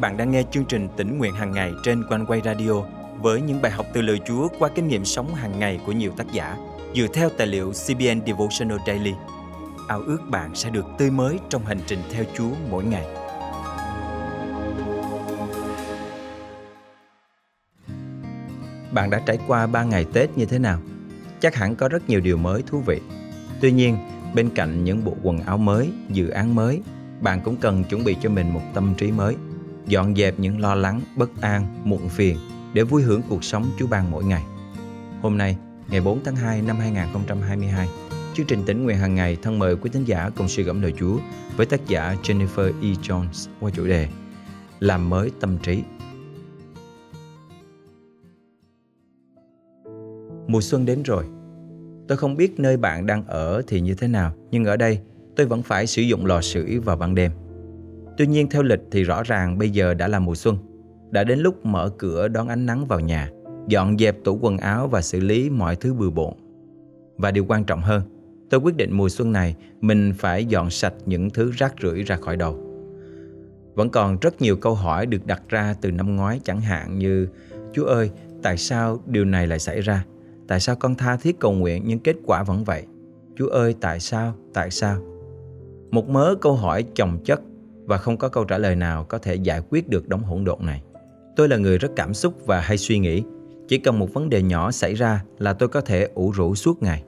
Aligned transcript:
bạn 0.00 0.16
đang 0.16 0.30
nghe 0.30 0.42
chương 0.50 0.64
trình 0.64 0.88
tỉnh 0.96 1.18
nguyện 1.18 1.34
hàng 1.34 1.52
ngày 1.52 1.72
trên 1.82 2.04
quanh 2.08 2.26
quay 2.26 2.40
radio 2.44 2.72
với 3.20 3.40
những 3.40 3.62
bài 3.62 3.72
học 3.72 3.86
từ 3.92 4.02
lời 4.02 4.20
Chúa 4.26 4.48
qua 4.58 4.68
kinh 4.74 4.88
nghiệm 4.88 5.04
sống 5.04 5.34
hàng 5.34 5.58
ngày 5.58 5.80
của 5.86 5.92
nhiều 5.92 6.12
tác 6.16 6.32
giả 6.32 6.56
dựa 6.94 7.06
theo 7.14 7.28
tài 7.28 7.46
liệu 7.46 7.72
CBN 7.72 8.26
Devotional 8.26 8.78
Daily. 8.86 9.12
Ao 9.88 10.00
ước 10.00 10.18
bạn 10.30 10.54
sẽ 10.54 10.70
được 10.70 10.86
tươi 10.98 11.10
mới 11.10 11.38
trong 11.48 11.64
hành 11.64 11.78
trình 11.86 11.98
theo 12.12 12.24
Chúa 12.36 12.50
mỗi 12.70 12.84
ngày. 12.84 13.06
Bạn 18.92 19.10
đã 19.10 19.22
trải 19.26 19.38
qua 19.46 19.66
3 19.66 19.84
ngày 19.84 20.06
Tết 20.12 20.30
như 20.36 20.46
thế 20.46 20.58
nào? 20.58 20.78
Chắc 21.40 21.54
hẳn 21.54 21.76
có 21.76 21.88
rất 21.88 22.08
nhiều 22.08 22.20
điều 22.20 22.36
mới 22.36 22.62
thú 22.66 22.82
vị. 22.86 23.00
Tuy 23.60 23.72
nhiên, 23.72 23.96
bên 24.34 24.50
cạnh 24.54 24.84
những 24.84 25.04
bộ 25.04 25.14
quần 25.22 25.40
áo 25.40 25.58
mới, 25.58 25.90
dự 26.08 26.28
án 26.28 26.54
mới, 26.54 26.82
bạn 27.20 27.40
cũng 27.44 27.56
cần 27.56 27.84
chuẩn 27.84 28.04
bị 28.04 28.16
cho 28.22 28.30
mình 28.30 28.50
một 28.50 28.62
tâm 28.74 28.94
trí 28.98 29.12
mới– 29.12 29.36
dọn 29.88 30.14
dẹp 30.16 30.40
những 30.40 30.60
lo 30.60 30.74
lắng, 30.74 31.00
bất 31.16 31.40
an, 31.40 31.82
muộn 31.84 32.08
phiền 32.08 32.36
để 32.74 32.82
vui 32.82 33.02
hưởng 33.02 33.22
cuộc 33.28 33.44
sống 33.44 33.70
Chúa 33.78 33.86
ban 33.86 34.10
mỗi 34.10 34.24
ngày. 34.24 34.42
Hôm 35.22 35.38
nay, 35.38 35.56
ngày 35.90 36.00
4 36.00 36.24
tháng 36.24 36.36
2 36.36 36.62
năm 36.62 36.76
2022, 36.78 37.88
chương 38.34 38.46
trình 38.46 38.62
tỉnh 38.66 38.84
nguyện 38.84 38.96
hàng 38.96 39.14
ngày 39.14 39.36
thân 39.42 39.58
mời 39.58 39.76
quý 39.76 39.90
thính 39.92 40.04
giả 40.04 40.30
cùng 40.36 40.48
suy 40.48 40.62
gẫm 40.62 40.82
lời 40.82 40.92
Chúa 40.98 41.18
với 41.56 41.66
tác 41.66 41.86
giả 41.86 42.16
Jennifer 42.22 42.72
E. 42.82 42.88
Jones 43.02 43.48
qua 43.60 43.70
chủ 43.74 43.86
đề 43.86 44.08
Làm 44.80 45.10
mới 45.10 45.30
tâm 45.40 45.58
trí. 45.58 45.82
Mùa 50.48 50.60
xuân 50.60 50.86
đến 50.86 51.02
rồi. 51.02 51.24
Tôi 52.08 52.18
không 52.18 52.36
biết 52.36 52.60
nơi 52.60 52.76
bạn 52.76 53.06
đang 53.06 53.26
ở 53.26 53.62
thì 53.66 53.80
như 53.80 53.94
thế 53.94 54.08
nào, 54.08 54.34
nhưng 54.50 54.64
ở 54.64 54.76
đây 54.76 55.00
tôi 55.36 55.46
vẫn 55.46 55.62
phải 55.62 55.86
sử 55.86 56.02
dụng 56.02 56.26
lò 56.26 56.40
sưởi 56.40 56.78
vào 56.78 56.96
ban 56.96 57.14
đêm 57.14 57.32
Tuy 58.18 58.26
nhiên 58.26 58.48
theo 58.48 58.62
lịch 58.62 58.80
thì 58.90 59.04
rõ 59.04 59.22
ràng 59.22 59.58
bây 59.58 59.70
giờ 59.70 59.94
đã 59.94 60.08
là 60.08 60.18
mùa 60.18 60.34
xuân. 60.34 60.56
Đã 61.10 61.24
đến 61.24 61.38
lúc 61.38 61.66
mở 61.66 61.90
cửa 61.98 62.28
đón 62.28 62.48
ánh 62.48 62.66
nắng 62.66 62.86
vào 62.86 63.00
nhà, 63.00 63.30
dọn 63.68 63.98
dẹp 63.98 64.16
tủ 64.24 64.38
quần 64.42 64.58
áo 64.58 64.88
và 64.88 65.02
xử 65.02 65.20
lý 65.20 65.50
mọi 65.50 65.76
thứ 65.76 65.94
bừa 65.94 66.10
bộn. 66.10 66.34
Và 67.16 67.30
điều 67.30 67.44
quan 67.48 67.64
trọng 67.64 67.80
hơn, 67.80 68.02
tôi 68.50 68.60
quyết 68.60 68.76
định 68.76 68.96
mùa 68.96 69.08
xuân 69.08 69.32
này 69.32 69.56
mình 69.80 70.12
phải 70.18 70.44
dọn 70.44 70.70
sạch 70.70 70.94
những 71.06 71.30
thứ 71.30 71.50
rác 71.50 71.74
rưởi 71.82 72.02
ra 72.02 72.16
khỏi 72.16 72.36
đầu. 72.36 72.58
Vẫn 73.74 73.90
còn 73.90 74.18
rất 74.20 74.40
nhiều 74.40 74.56
câu 74.56 74.74
hỏi 74.74 75.06
được 75.06 75.26
đặt 75.26 75.42
ra 75.48 75.74
từ 75.80 75.90
năm 75.90 76.16
ngoái 76.16 76.40
chẳng 76.44 76.60
hạn 76.60 76.98
như 76.98 77.28
Chúa 77.72 77.84
ơi, 77.84 78.10
tại 78.42 78.56
sao 78.56 79.00
điều 79.06 79.24
này 79.24 79.46
lại 79.46 79.58
xảy 79.58 79.80
ra? 79.80 80.04
Tại 80.48 80.60
sao 80.60 80.76
con 80.76 80.94
tha 80.94 81.16
thiết 81.16 81.38
cầu 81.38 81.52
nguyện 81.52 81.82
nhưng 81.86 81.98
kết 81.98 82.16
quả 82.24 82.42
vẫn 82.42 82.64
vậy? 82.64 82.86
Chúa 83.36 83.48
ơi, 83.48 83.74
tại 83.80 84.00
sao? 84.00 84.34
Tại 84.54 84.70
sao? 84.70 85.02
Một 85.90 86.08
mớ 86.08 86.34
câu 86.40 86.54
hỏi 86.54 86.84
chồng 86.94 87.18
chất 87.24 87.40
và 87.88 87.98
không 87.98 88.16
có 88.16 88.28
câu 88.28 88.44
trả 88.44 88.58
lời 88.58 88.76
nào 88.76 89.04
có 89.04 89.18
thể 89.18 89.34
giải 89.34 89.62
quyết 89.70 89.88
được 89.88 90.08
đống 90.08 90.22
hỗn 90.22 90.44
độn 90.44 90.66
này. 90.66 90.82
Tôi 91.36 91.48
là 91.48 91.56
người 91.56 91.78
rất 91.78 91.88
cảm 91.96 92.14
xúc 92.14 92.34
và 92.46 92.60
hay 92.60 92.78
suy 92.78 92.98
nghĩ. 92.98 93.22
Chỉ 93.68 93.78
cần 93.78 93.98
một 93.98 94.14
vấn 94.14 94.30
đề 94.30 94.42
nhỏ 94.42 94.70
xảy 94.70 94.94
ra 94.94 95.24
là 95.38 95.52
tôi 95.52 95.68
có 95.68 95.80
thể 95.80 96.08
ủ 96.14 96.30
rũ 96.30 96.54
suốt 96.54 96.82
ngày. 96.82 97.04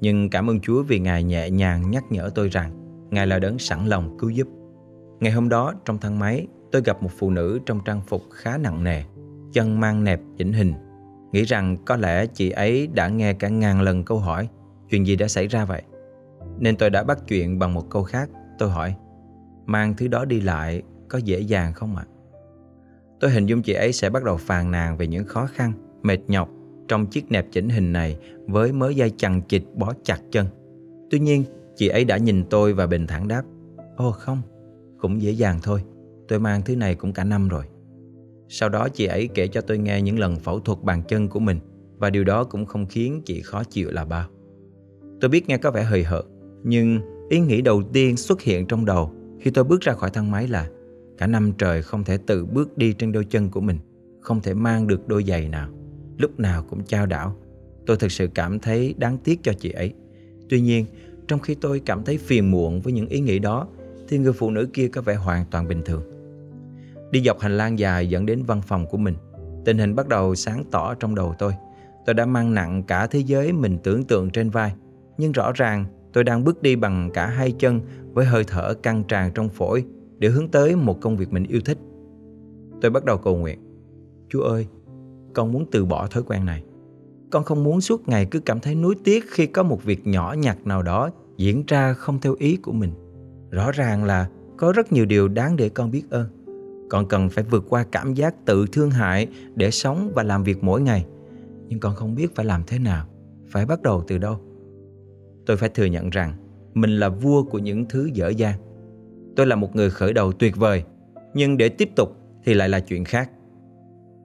Nhưng 0.00 0.30
cảm 0.30 0.50
ơn 0.50 0.60
Chúa 0.60 0.82
vì 0.82 0.98
Ngài 0.98 1.22
nhẹ 1.22 1.50
nhàng 1.50 1.90
nhắc 1.90 2.04
nhở 2.10 2.30
tôi 2.34 2.48
rằng 2.48 2.70
Ngài 3.10 3.26
là 3.26 3.38
đấng 3.38 3.58
sẵn 3.58 3.86
lòng 3.86 4.18
cứu 4.18 4.30
giúp. 4.30 4.48
Ngày 5.20 5.32
hôm 5.32 5.48
đó 5.48 5.74
trong 5.84 5.98
thang 5.98 6.18
máy, 6.18 6.46
tôi 6.72 6.82
gặp 6.84 7.02
một 7.02 7.10
phụ 7.18 7.30
nữ 7.30 7.58
trong 7.66 7.80
trang 7.84 8.00
phục 8.06 8.22
khá 8.30 8.58
nặng 8.58 8.84
nề, 8.84 9.02
chân 9.52 9.80
mang 9.80 10.04
nẹp 10.04 10.20
chỉnh 10.36 10.52
hình. 10.52 10.72
Nghĩ 11.32 11.42
rằng 11.42 11.76
có 11.84 11.96
lẽ 11.96 12.26
chị 12.26 12.50
ấy 12.50 12.86
đã 12.86 13.08
nghe 13.08 13.32
cả 13.32 13.48
ngàn 13.48 13.80
lần 13.80 14.04
câu 14.04 14.18
hỏi 14.18 14.48
chuyện 14.90 15.06
gì 15.06 15.16
đã 15.16 15.28
xảy 15.28 15.46
ra 15.46 15.64
vậy. 15.64 15.82
Nên 16.58 16.76
tôi 16.76 16.90
đã 16.90 17.02
bắt 17.02 17.18
chuyện 17.28 17.58
bằng 17.58 17.74
một 17.74 17.90
câu 17.90 18.02
khác. 18.02 18.30
Tôi 18.58 18.70
hỏi, 18.70 18.94
mang 19.66 19.94
thứ 19.96 20.08
đó 20.08 20.24
đi 20.24 20.40
lại 20.40 20.82
có 21.08 21.18
dễ 21.18 21.40
dàng 21.40 21.72
không 21.72 21.96
ạ? 21.96 22.04
Tôi 23.20 23.30
hình 23.30 23.46
dung 23.46 23.62
chị 23.62 23.72
ấy 23.72 23.92
sẽ 23.92 24.10
bắt 24.10 24.24
đầu 24.24 24.36
phàn 24.36 24.70
nàn 24.70 24.96
về 24.96 25.06
những 25.06 25.24
khó 25.24 25.46
khăn, 25.46 25.72
mệt 26.02 26.18
nhọc 26.26 26.50
trong 26.88 27.06
chiếc 27.06 27.30
nẹp 27.30 27.46
chỉnh 27.52 27.68
hình 27.68 27.92
này 27.92 28.18
với 28.46 28.72
mớ 28.72 28.90
dây 28.90 29.12
chằng 29.16 29.42
chịt 29.42 29.62
bó 29.74 29.92
chặt 30.04 30.18
chân. 30.30 30.46
Tuy 31.10 31.18
nhiên, 31.18 31.44
chị 31.76 31.88
ấy 31.88 32.04
đã 32.04 32.16
nhìn 32.16 32.44
tôi 32.50 32.72
và 32.72 32.86
bình 32.86 33.06
thản 33.06 33.28
đáp 33.28 33.42
Ồ 33.96 34.10
không, 34.10 34.42
cũng 34.98 35.22
dễ 35.22 35.30
dàng 35.30 35.58
thôi, 35.62 35.84
tôi 36.28 36.40
mang 36.40 36.62
thứ 36.62 36.76
này 36.76 36.94
cũng 36.94 37.12
cả 37.12 37.24
năm 37.24 37.48
rồi. 37.48 37.64
Sau 38.48 38.68
đó 38.68 38.88
chị 38.88 39.06
ấy 39.06 39.28
kể 39.34 39.48
cho 39.48 39.60
tôi 39.60 39.78
nghe 39.78 40.02
những 40.02 40.18
lần 40.18 40.36
phẫu 40.36 40.60
thuật 40.60 40.78
bàn 40.82 41.02
chân 41.08 41.28
của 41.28 41.40
mình 41.40 41.58
và 41.98 42.10
điều 42.10 42.24
đó 42.24 42.44
cũng 42.44 42.66
không 42.66 42.86
khiến 42.86 43.22
chị 43.24 43.40
khó 43.40 43.64
chịu 43.64 43.90
là 43.90 44.04
bao. 44.04 44.28
Tôi 45.20 45.28
biết 45.28 45.48
nghe 45.48 45.58
có 45.58 45.70
vẻ 45.70 45.82
hời 45.82 46.04
hợt, 46.04 46.24
nhưng 46.64 47.00
ý 47.28 47.40
nghĩ 47.40 47.62
đầu 47.62 47.82
tiên 47.92 48.16
xuất 48.16 48.42
hiện 48.42 48.66
trong 48.66 48.84
đầu 48.84 49.12
khi 49.40 49.50
tôi 49.50 49.64
bước 49.64 49.80
ra 49.80 49.92
khỏi 49.92 50.10
thang 50.10 50.30
máy 50.30 50.48
là 50.48 50.68
cả 51.18 51.26
năm 51.26 51.52
trời 51.58 51.82
không 51.82 52.04
thể 52.04 52.18
tự 52.26 52.46
bước 52.46 52.78
đi 52.78 52.92
trên 52.92 53.12
đôi 53.12 53.24
chân 53.24 53.50
của 53.50 53.60
mình, 53.60 53.78
không 54.20 54.40
thể 54.40 54.54
mang 54.54 54.86
được 54.86 55.08
đôi 55.08 55.24
giày 55.24 55.48
nào, 55.48 55.68
lúc 56.18 56.40
nào 56.40 56.64
cũng 56.70 56.84
trao 56.84 57.06
đảo. 57.06 57.36
Tôi 57.86 57.96
thực 57.96 58.12
sự 58.12 58.28
cảm 58.34 58.58
thấy 58.58 58.94
đáng 58.98 59.18
tiếc 59.24 59.42
cho 59.42 59.52
chị 59.52 59.70
ấy. 59.70 59.94
Tuy 60.48 60.60
nhiên, 60.60 60.86
trong 61.28 61.40
khi 61.40 61.54
tôi 61.54 61.80
cảm 61.86 62.04
thấy 62.04 62.18
phiền 62.18 62.50
muộn 62.50 62.80
với 62.80 62.92
những 62.92 63.08
ý 63.08 63.20
nghĩ 63.20 63.38
đó, 63.38 63.68
thì 64.08 64.18
người 64.18 64.32
phụ 64.32 64.50
nữ 64.50 64.68
kia 64.72 64.88
có 64.88 65.00
vẻ 65.00 65.14
hoàn 65.14 65.44
toàn 65.50 65.68
bình 65.68 65.82
thường. 65.84 66.02
Đi 67.10 67.22
dọc 67.22 67.40
hành 67.40 67.56
lang 67.56 67.78
dài 67.78 68.08
dẫn 68.08 68.26
đến 68.26 68.42
văn 68.42 68.62
phòng 68.62 68.86
của 68.86 68.98
mình, 68.98 69.14
tình 69.64 69.78
hình 69.78 69.94
bắt 69.94 70.08
đầu 70.08 70.34
sáng 70.34 70.64
tỏ 70.70 70.94
trong 70.94 71.14
đầu 71.14 71.34
tôi. 71.38 71.52
Tôi 72.06 72.14
đã 72.14 72.26
mang 72.26 72.54
nặng 72.54 72.82
cả 72.82 73.06
thế 73.06 73.18
giới 73.18 73.52
mình 73.52 73.78
tưởng 73.82 74.04
tượng 74.04 74.30
trên 74.30 74.50
vai, 74.50 74.72
nhưng 75.18 75.32
rõ 75.32 75.52
ràng 75.52 75.84
tôi 76.16 76.24
đang 76.24 76.44
bước 76.44 76.62
đi 76.62 76.76
bằng 76.76 77.10
cả 77.14 77.26
hai 77.26 77.52
chân 77.52 77.80
với 78.12 78.26
hơi 78.26 78.44
thở 78.46 78.74
căng 78.74 79.04
tràn 79.04 79.30
trong 79.34 79.48
phổi 79.48 79.84
để 80.18 80.28
hướng 80.28 80.48
tới 80.48 80.76
một 80.76 81.00
công 81.00 81.16
việc 81.16 81.32
mình 81.32 81.44
yêu 81.44 81.60
thích. 81.64 81.78
Tôi 82.80 82.90
bắt 82.90 83.04
đầu 83.04 83.18
cầu 83.18 83.36
nguyện. 83.36 83.58
Chúa 84.28 84.42
ơi, 84.42 84.66
con 85.34 85.52
muốn 85.52 85.66
từ 85.70 85.84
bỏ 85.84 86.06
thói 86.06 86.22
quen 86.22 86.44
này. 86.44 86.64
Con 87.30 87.44
không 87.44 87.64
muốn 87.64 87.80
suốt 87.80 88.08
ngày 88.08 88.26
cứ 88.30 88.40
cảm 88.40 88.60
thấy 88.60 88.74
nuối 88.74 88.94
tiếc 89.04 89.24
khi 89.30 89.46
có 89.46 89.62
một 89.62 89.84
việc 89.84 90.06
nhỏ 90.06 90.34
nhặt 90.38 90.66
nào 90.66 90.82
đó 90.82 91.10
diễn 91.36 91.64
ra 91.66 91.92
không 91.92 92.20
theo 92.20 92.34
ý 92.38 92.56
của 92.56 92.72
mình. 92.72 92.90
Rõ 93.50 93.72
ràng 93.72 94.04
là 94.04 94.28
có 94.56 94.72
rất 94.72 94.92
nhiều 94.92 95.04
điều 95.04 95.28
đáng 95.28 95.56
để 95.56 95.68
con 95.68 95.90
biết 95.90 96.10
ơn. 96.10 96.28
Con 96.90 97.08
cần 97.08 97.30
phải 97.30 97.44
vượt 97.44 97.64
qua 97.68 97.84
cảm 97.92 98.14
giác 98.14 98.34
tự 98.44 98.66
thương 98.72 98.90
hại 98.90 99.28
để 99.54 99.70
sống 99.70 100.12
và 100.14 100.22
làm 100.22 100.44
việc 100.44 100.64
mỗi 100.64 100.80
ngày. 100.80 101.06
Nhưng 101.68 101.80
con 101.80 101.94
không 101.94 102.14
biết 102.14 102.34
phải 102.34 102.44
làm 102.44 102.62
thế 102.66 102.78
nào, 102.78 103.06
phải 103.48 103.66
bắt 103.66 103.82
đầu 103.82 104.04
từ 104.08 104.18
đâu. 104.18 104.45
Tôi 105.46 105.56
phải 105.56 105.68
thừa 105.68 105.84
nhận 105.84 106.10
rằng 106.10 106.32
mình 106.74 106.90
là 106.90 107.08
vua 107.08 107.42
của 107.42 107.58
những 107.58 107.84
thứ 107.88 108.10
dở 108.14 108.28
dang. 108.28 108.58
Tôi 109.36 109.46
là 109.46 109.56
một 109.56 109.76
người 109.76 109.90
khởi 109.90 110.12
đầu 110.12 110.32
tuyệt 110.32 110.56
vời, 110.56 110.84
nhưng 111.34 111.56
để 111.56 111.68
tiếp 111.68 111.90
tục 111.96 112.16
thì 112.44 112.54
lại 112.54 112.68
là 112.68 112.80
chuyện 112.80 113.04
khác. 113.04 113.30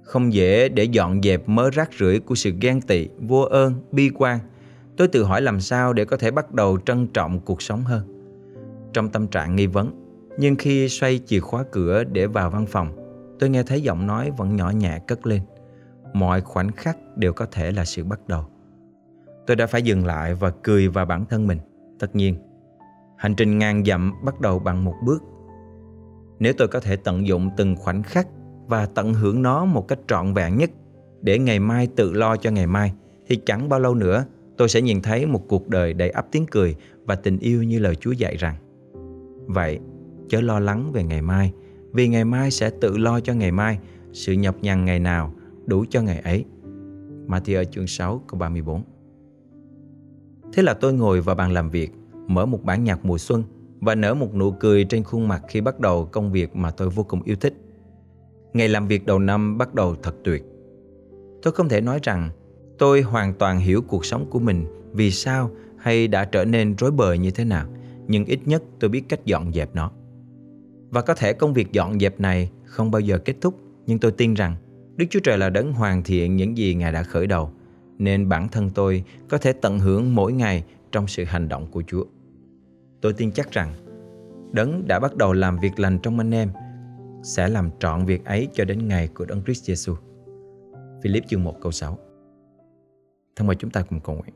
Không 0.04 0.34
dễ 0.34 0.70
để 0.70 0.84
dọn 0.84 1.22
dẹp 1.22 1.50
mớ 1.50 1.70
rác 1.70 1.90
rưởi 2.00 2.20
của 2.20 2.36
sự 2.36 2.52
ghen 2.62 2.82
tị, 2.82 3.08
vô 3.20 3.42
ơn, 3.42 3.74
bi 3.92 4.10
quan. 4.10 4.40
Tôi 4.98 5.08
tự 5.08 5.24
hỏi 5.24 5.42
làm 5.42 5.60
sao 5.60 5.94
để 5.94 6.06
có 6.06 6.18
thể 6.18 6.32
bắt 6.32 6.54
đầu 6.54 6.78
trân 6.86 7.08
trọng 7.08 7.40
cuộc 7.40 7.62
sống 7.62 7.84
hơn. 7.84 8.02
Trong 8.94 9.10
tâm 9.10 9.28
trạng 9.28 9.56
nghi 9.56 9.68
vấn, 9.68 9.92
nhưng 10.38 10.56
khi 10.56 10.90
xoay 10.90 11.20
chìa 11.26 11.40
khóa 11.40 11.64
cửa 11.72 12.04
để 12.04 12.28
vào 12.28 12.50
văn 12.50 12.66
phòng, 12.66 12.88
tôi 13.40 13.50
nghe 13.50 13.64
thấy 13.64 13.82
giọng 13.82 14.08
nói 14.08 14.32
vẫn 14.38 14.56
nhỏ 14.56 14.70
nhẹ 14.70 15.00
cất 15.08 15.28
lên. 15.28 15.42
Mọi 16.14 16.42
khoảnh 16.42 16.72
khắc 16.72 16.98
đều 17.18 17.34
có 17.34 17.46
thể 17.52 17.72
là 17.72 17.86
sự 17.86 18.04
bắt 18.04 18.28
đầu. 18.28 18.46
Tôi 19.52 19.56
đã 19.56 19.68
phải 19.68 19.82
dừng 19.82 20.06
lại 20.06 20.34
và 20.34 20.50
cười 20.64 20.88
vào 20.88 21.06
bản 21.06 21.26
thân 21.26 21.48
mình. 21.48 21.58
Tất 22.00 22.16
nhiên, 22.16 22.36
hành 23.18 23.36
trình 23.36 23.58
ngàn 23.58 23.86
dặm 23.86 24.14
bắt 24.24 24.42
đầu 24.42 24.60
bằng 24.60 24.84
một 24.84 24.96
bước. 25.06 25.24
Nếu 26.40 26.54
tôi 26.58 26.68
có 26.68 26.80
thể 26.80 26.96
tận 26.96 27.28
dụng 27.28 27.50
từng 27.58 27.76
khoảnh 27.76 28.04
khắc 28.04 28.28
và 28.68 28.86
tận 28.86 29.14
hưởng 29.14 29.42
nó 29.42 29.66
một 29.66 29.88
cách 29.88 30.00
trọn 30.08 30.34
vẹn 30.34 30.58
nhất 30.58 30.72
để 31.22 31.40
ngày 31.40 31.60
mai 31.60 31.88
tự 31.88 32.14
lo 32.14 32.38
cho 32.38 32.52
ngày 32.52 32.68
mai 32.68 32.94
thì 33.28 33.40
chẳng 33.46 33.70
bao 33.70 33.80
lâu 33.80 33.96
nữa 33.96 34.26
tôi 34.58 34.70
sẽ 34.70 34.82
nhìn 34.82 35.02
thấy 35.02 35.26
một 35.26 35.48
cuộc 35.48 35.70
đời 35.70 35.94
đầy 35.94 36.10
ắp 36.10 36.26
tiếng 36.32 36.46
cười 36.52 36.76
và 37.06 37.16
tình 37.16 37.40
yêu 37.40 37.64
như 37.64 37.80
lời 37.80 37.96
Chúa 37.96 38.12
dạy 38.12 38.38
rằng. 38.38 38.56
Vậy, 39.46 39.80
chớ 40.30 40.42
lo 40.42 40.60
lắng 40.60 40.92
về 40.92 41.04
ngày 41.04 41.22
mai, 41.22 41.54
vì 41.92 42.08
ngày 42.08 42.26
mai 42.26 42.52
sẽ 42.52 42.70
tự 42.82 42.98
lo 42.98 43.20
cho 43.20 43.34
ngày 43.34 43.52
mai, 43.52 43.80
sự 44.14 44.34
nhọc 44.34 44.56
nhằn 44.62 44.86
ngày 44.86 45.00
nào 45.00 45.34
đủ 45.66 45.86
cho 45.90 46.02
ngày 46.02 46.20
ấy. 46.20 46.46
Matthew 47.28 47.64
chương 47.64 47.88
6 47.88 48.24
câu 48.28 48.40
34 48.40 48.84
Thế 50.54 50.64
là 50.64 50.74
tôi 50.74 50.94
ngồi 50.94 51.22
vào 51.22 51.36
bàn 51.36 51.52
làm 51.52 51.70
việc, 51.70 51.92
mở 52.28 52.46
một 52.46 52.64
bản 52.64 52.84
nhạc 52.84 53.06
mùa 53.06 53.18
xuân 53.18 53.44
và 53.82 53.96
nở 53.96 54.14
một 54.14 54.36
nụ 54.36 54.52
cười 54.52 54.84
trên 54.84 55.04
khuôn 55.04 55.28
mặt 55.28 55.42
khi 55.48 55.62
bắt 55.62 55.80
đầu 55.80 56.06
công 56.06 56.32
việc 56.32 56.56
mà 56.56 56.72
tôi 56.72 56.90
vô 56.90 57.04
cùng 57.04 57.22
yêu 57.24 57.36
thích. 57.36 57.54
Ngày 58.54 58.70
làm 58.70 58.88
việc 58.88 59.06
đầu 59.06 59.20
năm 59.20 59.58
bắt 59.58 59.74
đầu 59.74 59.96
thật 60.04 60.16
tuyệt. 60.24 60.44
Tôi 61.42 61.54
không 61.54 61.70
thể 61.70 61.82
nói 61.82 62.00
rằng 62.04 62.30
tôi 62.78 63.02
hoàn 63.02 63.34
toàn 63.34 63.60
hiểu 63.60 63.82
cuộc 63.82 64.06
sống 64.06 64.26
của 64.30 64.40
mình 64.40 64.66
vì 64.94 65.12
sao 65.12 65.52
hay 65.78 66.08
đã 66.08 66.26
trở 66.26 66.46
nên 66.46 66.76
rối 66.76 66.92
bời 66.92 67.18
như 67.18 67.32
thế 67.32 67.46
nào, 67.46 67.68
nhưng 68.08 68.26
ít 68.26 68.40
nhất 68.46 68.64
tôi 68.80 68.90
biết 68.90 69.04
cách 69.10 69.26
dọn 69.26 69.54
dẹp 69.54 69.76
nó. 69.76 69.92
Và 70.90 71.02
có 71.02 71.14
thể 71.14 71.34
công 71.34 71.54
việc 71.54 71.72
dọn 71.72 72.00
dẹp 72.00 72.20
này 72.20 72.52
không 72.66 72.92
bao 72.92 73.00
giờ 73.00 73.18
kết 73.18 73.36
thúc, 73.42 73.56
nhưng 73.86 74.00
tôi 74.00 74.12
tin 74.12 74.34
rằng 74.34 74.56
Đức 74.96 75.06
Chúa 75.10 75.20
Trời 75.20 75.38
là 75.38 75.50
đấng 75.50 75.74
hoàn 75.74 76.04
thiện 76.04 76.36
những 76.36 76.58
gì 76.58 76.76
Ngài 76.76 76.92
đã 76.92 77.04
khởi 77.04 77.28
đầu 77.28 77.52
nên 78.02 78.30
bản 78.30 78.48
thân 78.48 78.70
tôi 78.70 79.04
có 79.30 79.38
thể 79.38 79.54
tận 79.54 79.80
hưởng 79.80 80.16
mỗi 80.16 80.34
ngày 80.34 80.64
trong 80.92 81.08
sự 81.08 81.24
hành 81.24 81.50
động 81.50 81.68
của 81.72 81.84
Chúa. 81.88 82.04
Tôi 83.02 83.14
tin 83.14 83.32
chắc 83.32 83.52
rằng 83.52 83.74
Đấng 84.52 84.88
đã 84.88 85.00
bắt 85.00 85.16
đầu 85.16 85.34
làm 85.34 85.60
việc 85.60 85.80
lành 85.80 86.00
trong 86.04 86.18
anh 86.18 86.32
em 86.32 86.50
sẽ 87.24 87.48
làm 87.48 87.70
trọn 87.80 88.06
việc 88.06 88.26
ấy 88.26 88.48
cho 88.54 88.66
đến 88.66 88.88
ngày 88.88 89.08
của 89.08 89.26
Đấng 89.26 89.44
Christ 89.44 89.72
Jesus. 89.72 89.96
Philip 91.04 91.24
chương 91.28 91.44
1 91.44 91.62
câu 91.62 91.72
6 91.72 91.98
Thân 93.36 93.48
mời 93.48 93.56
chúng 93.56 93.72
ta 93.72 93.82
cùng 93.82 94.00
cầu 94.00 94.16
nguyện. 94.16 94.36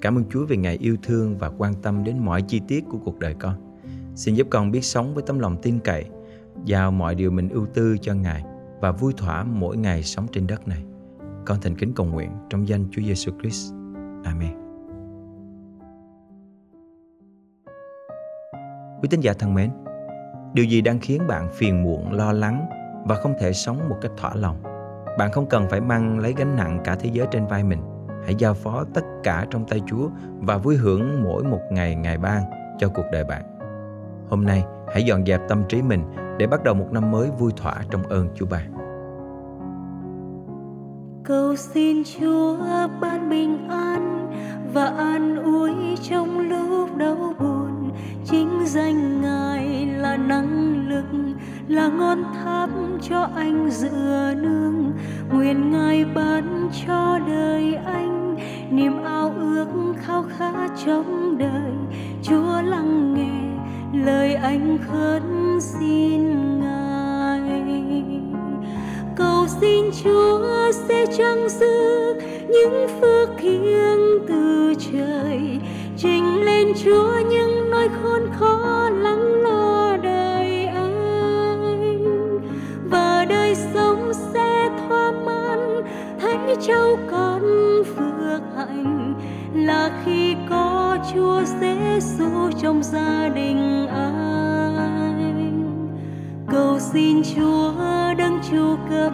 Cảm 0.00 0.18
ơn 0.18 0.24
Chúa 0.30 0.46
vì 0.46 0.56
Ngài 0.56 0.76
yêu 0.76 0.96
thương 1.02 1.38
và 1.38 1.48
quan 1.48 1.74
tâm 1.82 2.04
đến 2.04 2.18
mọi 2.18 2.42
chi 2.42 2.60
tiết 2.68 2.84
của 2.90 2.98
cuộc 2.98 3.18
đời 3.18 3.34
con. 3.40 3.78
Xin 4.14 4.34
giúp 4.34 4.46
con 4.50 4.70
biết 4.70 4.84
sống 4.84 5.14
với 5.14 5.24
tấm 5.26 5.38
lòng 5.38 5.56
tin 5.62 5.78
cậy, 5.78 6.04
giao 6.64 6.90
mọi 6.90 7.14
điều 7.14 7.30
mình 7.30 7.48
ưu 7.48 7.66
tư 7.66 7.96
cho 8.00 8.14
Ngài 8.14 8.44
và 8.82 8.92
vui 8.92 9.12
thỏa 9.16 9.44
mỗi 9.44 9.76
ngày 9.76 10.02
sống 10.02 10.26
trên 10.32 10.46
đất 10.46 10.68
này. 10.68 10.84
Con 11.46 11.58
thành 11.62 11.76
kính 11.76 11.92
cầu 11.96 12.06
nguyện 12.06 12.30
trong 12.50 12.68
danh 12.68 12.84
Chúa 12.90 13.02
Giêsu 13.02 13.32
Christ. 13.40 13.72
Amen. 14.24 14.56
Quý 19.00 19.08
tín 19.10 19.20
giả 19.20 19.32
thân 19.38 19.54
mến, 19.54 19.70
điều 20.54 20.64
gì 20.64 20.80
đang 20.80 20.98
khiến 20.98 21.22
bạn 21.28 21.48
phiền 21.52 21.82
muộn, 21.82 22.12
lo 22.12 22.32
lắng 22.32 22.66
và 23.06 23.14
không 23.14 23.34
thể 23.40 23.52
sống 23.52 23.88
một 23.88 23.96
cách 24.00 24.12
thỏa 24.16 24.34
lòng? 24.34 24.62
Bạn 25.18 25.32
không 25.32 25.46
cần 25.48 25.66
phải 25.70 25.80
mang 25.80 26.18
lấy 26.18 26.34
gánh 26.36 26.56
nặng 26.56 26.80
cả 26.84 26.96
thế 27.00 27.10
giới 27.12 27.26
trên 27.30 27.46
vai 27.46 27.64
mình. 27.64 27.82
Hãy 28.24 28.34
giao 28.34 28.54
phó 28.54 28.84
tất 28.94 29.04
cả 29.22 29.46
trong 29.50 29.66
tay 29.66 29.80
Chúa 29.86 30.08
và 30.38 30.58
vui 30.58 30.76
hưởng 30.76 31.22
mỗi 31.22 31.44
một 31.44 31.60
ngày 31.70 31.94
Ngài 31.94 32.18
ban 32.18 32.42
cho 32.78 32.88
cuộc 32.88 33.06
đời 33.12 33.24
bạn. 33.24 33.42
Hôm 34.28 34.44
nay, 34.44 34.64
hãy 34.92 35.02
dọn 35.02 35.26
dẹp 35.26 35.40
tâm 35.48 35.62
trí 35.68 35.82
mình 35.82 36.02
để 36.38 36.46
bắt 36.46 36.64
đầu 36.64 36.74
một 36.74 36.86
năm 36.92 37.10
mới 37.10 37.30
vui 37.38 37.52
thỏa 37.56 37.74
trong 37.90 38.02
ơn 38.02 38.28
Chúa 38.34 38.46
Ba. 38.46 38.62
Cầu 41.24 41.56
xin 41.56 42.02
Chúa 42.04 42.56
ban 43.00 43.30
bình 43.30 43.68
an 43.68 44.30
và 44.74 44.86
an 44.86 45.36
ủi 45.36 45.72
trong 46.02 46.40
lúc 46.40 46.96
đau 46.96 47.34
buồn. 47.38 47.90
Chính 48.24 48.66
danh 48.66 49.20
Ngài 49.22 49.86
là 49.86 50.16
năng 50.16 50.74
lực, 50.88 51.34
là 51.68 51.88
ngọn 51.88 52.24
tháp 52.34 52.70
cho 53.02 53.28
anh 53.36 53.70
dựa 53.70 54.34
nương. 54.36 54.92
Nguyện 55.32 55.70
Ngài 55.72 56.04
ban 56.04 56.70
cho 56.86 57.18
đời 57.26 57.74
anh 57.74 58.36
niềm 58.70 59.04
ao 59.04 59.32
ước 59.38 59.66
khao 59.96 60.24
khát 60.38 60.70
trong 60.86 61.38
đời. 61.38 61.72
Chúa 62.22 62.62
lắng 62.62 63.14
nghe 63.14 63.42
lời 64.04 64.21
anh 64.34 64.78
khấn 64.88 65.58
xin 65.60 66.20
Ngài. 66.60 67.64
Cầu 69.16 69.46
xin 69.60 69.84
Chúa 70.04 70.72
sẽ 70.72 71.06
trăng 71.18 71.48
giữ 71.48 72.14
những 72.48 72.86
phước 73.00 73.28
thiêng 73.38 74.26
từ 74.28 74.74
trời, 74.92 75.40
trình 75.96 76.44
lên 76.44 76.72
Chúa 76.84 77.12
những 77.30 77.70
nỗi 77.70 77.88
khốn 78.02 78.22
khó 78.38 78.88
lắng 78.90 79.42
lo 79.42 79.96
đời 80.02 80.66
anh 80.66 82.40
và 82.90 83.26
đời 83.28 83.54
sống 83.74 84.12
sẽ 84.34 84.70
thỏa 84.88 85.12
mãn 85.12 85.82
thấy 86.20 86.56
cháu 86.66 86.98
con 87.10 87.42
phước 87.96 88.42
hạnh 88.56 89.14
là 89.54 89.90
khi 90.04 90.36
có 90.50 90.71
Chúa 91.14 91.42
Giêsu 91.44 92.50
trong 92.62 92.82
gia 92.82 93.28
đình 93.34 93.86
anh. 93.86 95.52
Cầu 96.48 96.78
xin 96.78 97.22
Chúa 97.34 97.72
đấng 98.18 98.38
chu 98.50 98.76
cấp 98.90 99.12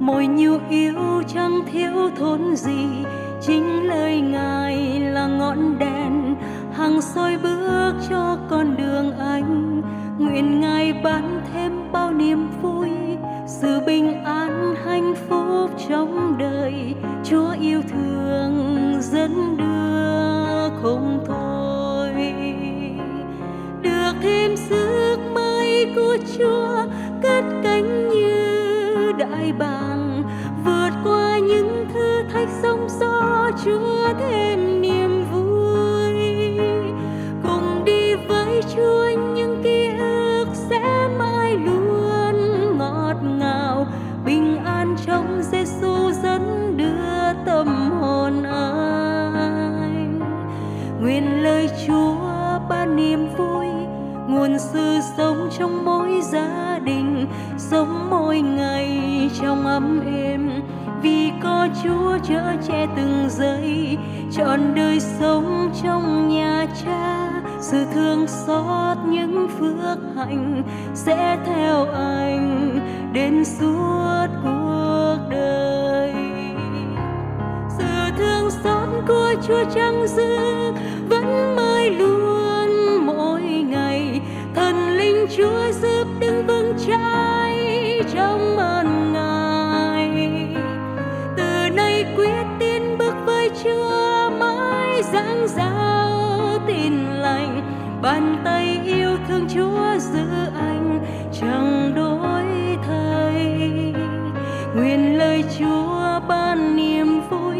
mọi 0.00 0.26
nhu 0.26 0.58
yêu 0.70 1.22
chẳng 1.34 1.60
thiếu 1.72 2.10
thốn 2.16 2.56
gì. 2.56 2.86
Chính 3.40 3.88
lời 3.88 4.20
ngài 4.20 5.00
là 5.00 5.26
ngọn 5.26 5.78
đèn 5.78 6.36
hằng 6.72 7.02
soi 7.02 7.38
bước 7.42 7.92
cho 8.10 8.38
con 8.50 8.76
đường 8.76 9.18
anh. 9.18 9.82
Nguyện 10.18 10.60
ngài 10.60 10.92
ban 10.92 11.40
thêm 11.52 11.92
bao 11.92 12.12
niềm 12.12 12.48
vui, 12.62 12.90
sự 13.46 13.80
bình 13.86 14.24
an 14.24 14.74
hạnh 14.84 15.14
phúc 15.28 15.70
trong 15.88 16.31
nguồn 54.28 54.58
sự 54.58 54.98
sống 55.16 55.48
trong 55.58 55.84
mỗi 55.84 56.20
gia 56.22 56.78
đình, 56.84 57.26
sống 57.58 58.10
mỗi 58.10 58.40
ngày 58.40 59.00
trong 59.40 59.66
ấm 59.66 60.00
êm. 60.06 60.50
Vì 61.02 61.32
có 61.42 61.68
Chúa 61.82 62.18
chở 62.28 62.42
che 62.68 62.86
từng 62.96 63.26
giây, 63.28 63.98
trọn 64.32 64.74
đời 64.74 65.00
sống 65.00 65.70
trong 65.82 66.28
nhà 66.28 66.66
cha. 66.84 67.28
Sự 67.60 67.84
thương 67.94 68.26
xót 68.26 68.98
những 69.06 69.48
phước 69.58 69.98
hạnh 70.16 70.62
sẽ 70.94 71.38
theo 71.46 71.86
anh 71.92 72.78
đến 73.12 73.44
suốt 73.44 74.26
cuộc 74.42 75.18
đời. 75.30 76.14
Sự 77.78 77.84
thương 78.18 78.50
xót 78.50 78.88
của 79.08 79.34
Chúa 79.48 79.64
chẳng 79.74 80.06
dư 80.06 80.36
vẫn 81.08 81.56
mãi 81.56 81.90
luôn. 81.90 82.21
Chúa 85.36 85.72
giúp 85.82 86.06
đứng 86.20 86.46
vững 86.46 86.74
trái 86.86 88.00
trong 88.14 88.56
ơn 88.56 89.12
ngài. 89.12 90.28
Từ 91.36 91.68
nay 91.76 92.04
quyết 92.16 92.44
tin 92.58 92.98
bước 92.98 93.14
với 93.26 93.50
Chúa, 93.64 94.30
mãi 94.30 95.02
dáng 95.02 95.46
giao 95.48 96.58
tin 96.66 96.92
lành. 97.06 97.62
Bàn 98.02 98.36
tay 98.44 98.80
yêu 98.84 99.16
thương 99.28 99.46
Chúa 99.54 99.98
giữ 99.98 100.26
anh 100.54 101.04
chẳng 101.40 101.92
đổi 101.96 102.44
thay. 102.86 103.94
Nguyện 104.76 105.18
lời 105.18 105.44
Chúa 105.58 106.20
ban 106.28 106.76
niềm 106.76 107.20
vui, 107.30 107.56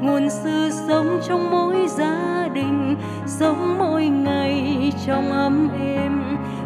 nguồn 0.00 0.30
sự 0.30 0.70
sống 0.88 1.20
trong 1.28 1.50
mỗi 1.50 1.86
gia 1.88 2.48
đình, 2.54 2.96
sống 3.26 3.78
mỗi 3.78 4.06
ngày 4.06 4.92
trong 5.06 5.32
ấm 5.32 5.68
êm 5.80 6.23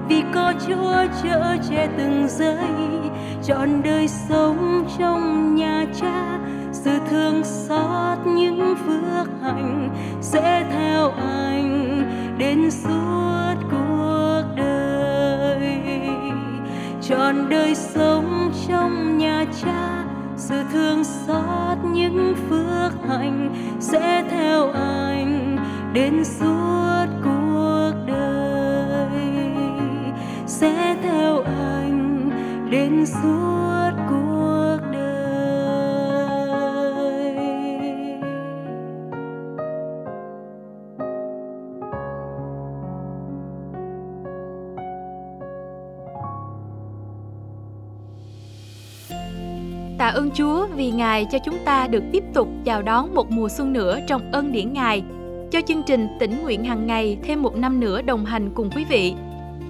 vì 0.08 0.22
có 0.34 0.52
Chúa 0.66 0.94
chở 1.22 1.56
che 1.70 1.88
từng 1.98 2.28
giây 2.28 2.68
trọn 3.42 3.82
đời 3.82 4.08
sống 4.08 4.84
trong 4.98 5.54
nhà 5.54 5.86
cha, 6.00 6.38
sự 6.72 6.90
thương 7.10 7.44
xót 7.44 8.18
những 8.26 8.74
phước 8.86 9.28
hạnh 9.42 9.90
sẽ 10.20 10.66
theo 10.70 11.10
anh 11.10 12.02
đến 12.38 12.70
suốt 12.70 13.54
cuộc 13.70 14.42
đời. 14.56 15.80
Trọn 17.02 17.48
đời 17.48 17.74
sống 17.74 18.52
trong 18.68 19.18
nhà 19.18 19.44
cha, 19.62 20.04
sự 20.36 20.62
thương 20.72 21.04
xót 21.04 21.78
những 21.92 22.34
phước 22.50 23.08
hạnh 23.08 23.54
sẽ 23.80 24.24
theo 24.30 24.70
anh 24.72 25.56
đến 25.92 26.24
suốt 26.24 27.06
cuộc 27.24 27.37
suốt 33.08 33.90
cuộc 34.08 34.78
đời 34.92 35.08
Tạ 49.98 50.08
ơn 50.08 50.30
Chúa 50.30 50.66
vì 50.66 50.90
Ngài 50.90 51.26
cho 51.30 51.38
chúng 51.44 51.58
ta 51.64 51.88
được 51.88 52.02
tiếp 52.12 52.24
tục 52.34 52.48
chào 52.64 52.82
đón 52.82 53.14
một 53.14 53.30
mùa 53.30 53.48
xuân 53.48 53.72
nữa 53.72 53.98
trong 54.06 54.32
ân 54.32 54.52
điển 54.52 54.72
Ngài, 54.72 55.02
cho 55.50 55.60
chương 55.66 55.82
trình 55.82 56.08
tỉnh 56.20 56.42
nguyện 56.42 56.64
hàng 56.64 56.86
ngày 56.86 57.18
thêm 57.22 57.42
một 57.42 57.56
năm 57.56 57.80
nữa 57.80 58.02
đồng 58.02 58.24
hành 58.24 58.50
cùng 58.54 58.70
quý 58.70 58.84
vị. 58.84 59.14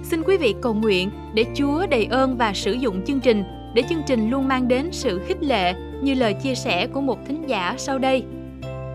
Xin 0.03 0.23
quý 0.23 0.37
vị 0.37 0.55
cầu 0.61 0.73
nguyện 0.73 1.09
để 1.33 1.45
Chúa 1.55 1.85
đầy 1.89 2.05
ơn 2.05 2.37
và 2.37 2.53
sử 2.53 2.71
dụng 2.71 3.05
chương 3.05 3.19
trình, 3.19 3.43
để 3.73 3.83
chương 3.89 4.01
trình 4.07 4.29
luôn 4.29 4.47
mang 4.47 4.67
đến 4.67 4.89
sự 4.91 5.21
khích 5.27 5.43
lệ 5.43 5.73
như 6.01 6.13
lời 6.13 6.33
chia 6.33 6.55
sẻ 6.55 6.87
của 6.87 7.01
một 7.01 7.17
thính 7.27 7.49
giả 7.49 7.75
sau 7.77 7.97
đây. 7.97 8.23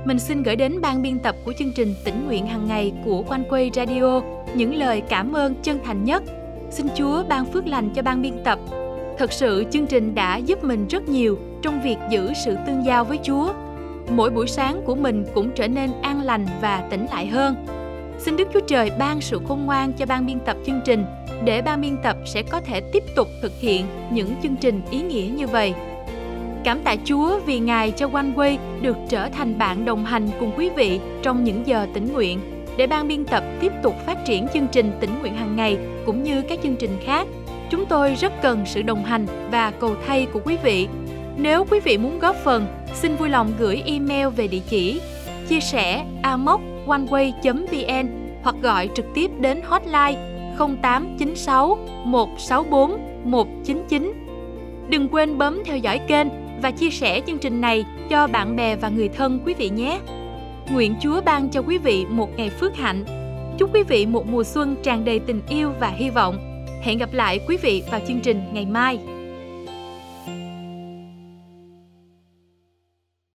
Mình 0.04 0.18
xin 0.18 0.42
gửi 0.42 0.56
đến 0.56 0.80
ban 0.80 1.02
biên 1.02 1.18
tập 1.18 1.37
của 1.44 1.52
chương 1.58 1.73
trình 1.76 1.94
tỉnh 2.04 2.26
nguyện 2.26 2.46
hàng 2.46 2.66
ngày 2.68 2.92
của 3.04 3.23
Quanh 3.23 3.44
Quay 3.50 3.70
Radio 3.75 4.20
những 4.54 4.75
lời 4.75 5.02
cảm 5.08 5.32
ơn 5.32 5.54
chân 5.62 5.78
thành 5.84 6.04
nhất. 6.04 6.23
Xin 6.70 6.87
Chúa 6.94 7.25
ban 7.28 7.44
phước 7.44 7.66
lành 7.66 7.90
cho 7.94 8.02
ban 8.02 8.23
biên 8.23 8.34
tập. 8.44 8.58
Thật 9.18 9.32
sự, 9.32 9.64
chương 9.70 9.87
trình 9.87 10.14
đã 10.14 10.37
giúp 10.37 10.64
mình 10.64 10.87
rất 10.88 11.08
nhiều 11.08 11.38
trong 11.62 11.82
việc 11.82 11.96
giữ 12.11 12.32
sự 12.44 12.56
tương 12.66 12.84
giao 12.84 13.04
với 13.04 13.18
Chúa. 13.23 13.52
Mỗi 14.11 14.30
buổi 14.30 14.46
sáng 14.46 14.82
của 14.84 14.94
mình 14.94 15.25
cũng 15.34 15.50
trở 15.54 15.68
nên 15.68 15.90
an 16.02 16.23
lành 16.23 16.46
và 16.61 16.88
tỉnh 16.90 17.06
lại 17.11 17.26
hơn. 17.26 17.54
Xin 18.25 18.37
Đức 18.37 18.49
Chúa 18.52 18.61
Trời 18.61 18.90
ban 18.99 19.21
sự 19.21 19.40
khôn 19.49 19.66
ngoan 19.66 19.93
cho 19.93 20.07
ban 20.07 20.26
biên 20.26 20.38
tập 20.40 20.57
chương 20.66 20.81
trình 20.85 21.04
để 21.45 21.62
ban 21.62 21.81
biên 21.81 21.97
tập 22.02 22.16
sẽ 22.26 22.43
có 22.43 22.61
thể 22.61 22.81
tiếp 22.93 23.02
tục 23.16 23.28
thực 23.43 23.52
hiện 23.61 23.87
những 24.12 24.35
chương 24.43 24.57
trình 24.57 24.81
ý 24.90 25.02
nghĩa 25.02 25.28
như 25.37 25.47
vậy. 25.47 25.75
Cảm 26.64 26.81
tạ 26.85 26.97
Chúa 27.04 27.40
vì 27.47 27.59
Ngài 27.59 27.90
cho 27.90 28.09
One 28.12 28.31
Way 28.37 28.57
được 28.81 28.97
trở 29.09 29.28
thành 29.28 29.59
bạn 29.59 29.85
đồng 29.85 30.04
hành 30.04 30.28
cùng 30.40 30.52
quý 30.57 30.71
vị 30.76 31.00
trong 31.23 31.45
những 31.45 31.62
giờ 31.66 31.87
tỉnh 31.95 32.12
nguyện 32.12 32.40
để 32.76 32.87
ban 32.87 33.09
biên 33.09 33.25
tập 33.25 33.45
tiếp 33.61 33.73
tục 33.83 33.95
phát 34.07 34.25
triển 34.25 34.47
chương 34.54 34.66
trình 34.73 34.93
tỉnh 35.00 35.11
nguyện 35.21 35.35
hàng 35.35 35.57
ngày 35.57 35.78
cũng 36.07 36.23
như 36.23 36.43
các 36.43 36.59
chương 36.62 36.76
trình 36.76 36.97
khác. 37.04 37.26
Chúng 37.71 37.87
tôi 37.87 38.14
rất 38.14 38.33
cần 38.43 38.62
sự 38.66 38.83
đồng 38.83 39.04
hành 39.04 39.26
và 39.50 39.71
cầu 39.71 39.95
thay 40.07 40.26
của 40.33 40.40
quý 40.45 40.57
vị. 40.62 40.88
Nếu 41.37 41.64
quý 41.71 41.81
vị 41.81 41.99
muốn 41.99 42.19
góp 42.19 42.37
phần, 42.37 42.66
xin 42.95 43.16
vui 43.16 43.28
lòng 43.28 43.52
gửi 43.59 43.83
email 43.87 44.28
về 44.28 44.49
địa 44.49 44.62
chỉ 44.69 45.00
chia 45.49 45.61
sẻ 45.61 46.04
oneway.vn 46.86 48.08
hoặc 48.42 48.56
gọi 48.62 48.88
trực 48.94 49.06
tiếp 49.14 49.30
đến 49.40 49.60
hotline 49.64 50.34
0896 50.58 51.78
164 52.04 52.98
199. 53.24 54.12
Đừng 54.88 55.08
quên 55.08 55.38
bấm 55.38 55.62
theo 55.64 55.76
dõi 55.76 55.98
kênh 55.98 56.28
và 56.62 56.70
chia 56.70 56.90
sẻ 56.90 57.20
chương 57.26 57.38
trình 57.38 57.60
này 57.60 57.84
cho 58.10 58.26
bạn 58.26 58.56
bè 58.56 58.76
và 58.76 58.88
người 58.88 59.08
thân 59.08 59.40
quý 59.46 59.54
vị 59.54 59.68
nhé. 59.68 60.00
Nguyện 60.70 60.94
Chúa 61.00 61.20
ban 61.20 61.48
cho 61.48 61.62
quý 61.62 61.78
vị 61.78 62.06
một 62.08 62.36
ngày 62.36 62.50
phước 62.50 62.76
hạnh. 62.76 63.04
Chúc 63.58 63.74
quý 63.74 63.82
vị 63.82 64.06
một 64.06 64.26
mùa 64.26 64.44
xuân 64.44 64.76
tràn 64.82 65.04
đầy 65.04 65.18
tình 65.18 65.40
yêu 65.48 65.70
và 65.80 65.88
hy 65.88 66.10
vọng. 66.10 66.66
Hẹn 66.82 66.98
gặp 66.98 67.12
lại 67.12 67.40
quý 67.48 67.56
vị 67.56 67.82
vào 67.90 68.00
chương 68.08 68.20
trình 68.20 68.42
ngày 68.52 68.66
mai. 68.66 68.98